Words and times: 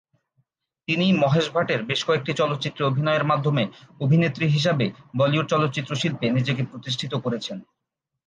তিনি 0.87 1.05
মহেশ 1.13 1.47
ভাটের 1.53 1.79
বেশকয়েকটি 1.83 2.31
চলচ্চিত্রে 2.33 2.83
অভিনয়ের 2.85 3.25
মাধ্যমে 3.25 3.63
অভিনেত্রী 3.99 4.45
হিসাবে 4.47 4.85
বলিউড 5.17 5.47
চলচ্চিত্র 5.49 5.91
শিল্পে 5.95 6.27
নিজেকে 6.29 6.63
প্রতিষ্ঠিত 6.63 7.13
করেছেন। 7.15 7.57